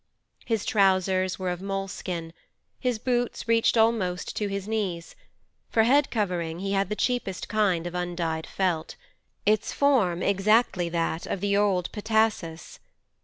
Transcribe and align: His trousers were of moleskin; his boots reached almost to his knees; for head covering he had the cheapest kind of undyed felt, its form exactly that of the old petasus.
His 0.47 0.65
trousers 0.65 1.37
were 1.37 1.51
of 1.51 1.61
moleskin; 1.61 2.33
his 2.79 2.97
boots 2.97 3.47
reached 3.47 3.77
almost 3.77 4.35
to 4.37 4.47
his 4.47 4.67
knees; 4.67 5.15
for 5.69 5.83
head 5.83 6.09
covering 6.09 6.57
he 6.57 6.71
had 6.71 6.89
the 6.89 6.95
cheapest 6.95 7.47
kind 7.47 7.85
of 7.85 7.93
undyed 7.93 8.47
felt, 8.47 8.95
its 9.45 9.71
form 9.71 10.23
exactly 10.23 10.89
that 10.89 11.27
of 11.27 11.39
the 11.39 11.55
old 11.55 11.91
petasus. 11.91 12.79